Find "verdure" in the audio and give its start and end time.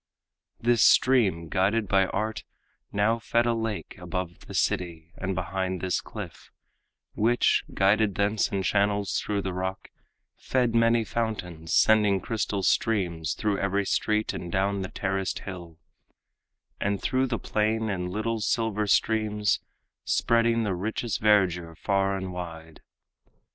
21.21-21.75